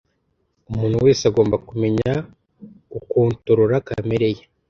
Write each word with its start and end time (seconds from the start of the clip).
umuntu 0.69 0.97
wese 1.05 1.21
agomba 1.29 1.55
kumenya 1.67 2.11
gukontorora 2.93 3.75
kamere 3.87 4.27
ye 4.35 4.43